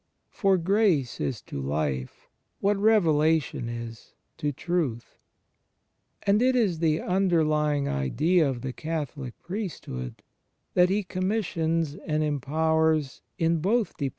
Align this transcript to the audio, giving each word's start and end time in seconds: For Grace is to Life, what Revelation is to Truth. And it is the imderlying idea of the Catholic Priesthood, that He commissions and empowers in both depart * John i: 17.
For 0.31 0.57
Grace 0.57 1.19
is 1.21 1.43
to 1.43 1.61
Life, 1.61 2.27
what 2.59 2.75
Revelation 2.77 3.69
is 3.69 4.15
to 4.39 4.51
Truth. 4.51 5.19
And 6.23 6.41
it 6.41 6.55
is 6.55 6.79
the 6.79 6.97
imderlying 6.97 7.87
idea 7.87 8.49
of 8.49 8.61
the 8.61 8.73
Catholic 8.73 9.37
Priesthood, 9.43 10.23
that 10.73 10.89
He 10.89 11.03
commissions 11.03 11.93
and 11.93 12.23
empowers 12.23 13.21
in 13.37 13.59
both 13.59 13.89
depart 13.97 13.99
* 13.99 13.99
John 13.99 14.05
i: 14.05 14.09
17. 14.09 14.09